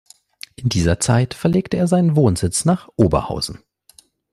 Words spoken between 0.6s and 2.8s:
dieser Zeit verlegte er seinen Wohnsitz